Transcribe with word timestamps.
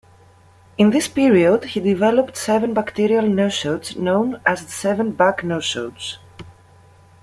In 0.79 0.89
this 0.89 1.07
period, 1.07 1.63
he 1.65 1.79
developed 1.79 2.35
seven 2.35 2.73
bacterial 2.73 3.21
nosodes 3.25 3.95
known 3.95 4.41
as 4.47 4.65
the 4.65 4.71
seven 4.71 5.11
Bach 5.11 5.43
nosodes. 5.43 6.17